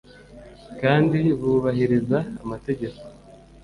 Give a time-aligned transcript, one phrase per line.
[0.81, 2.99] kandi bubahiriza amategeko